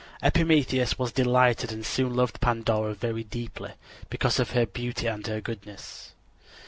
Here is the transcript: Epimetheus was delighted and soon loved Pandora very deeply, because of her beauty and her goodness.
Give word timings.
Epimetheus 0.23 0.97
was 0.97 1.11
delighted 1.11 1.71
and 1.71 1.85
soon 1.85 2.15
loved 2.15 2.41
Pandora 2.41 2.95
very 2.95 3.23
deeply, 3.23 3.73
because 4.09 4.39
of 4.39 4.49
her 4.49 4.65
beauty 4.65 5.05
and 5.05 5.27
her 5.27 5.39
goodness. 5.41 6.13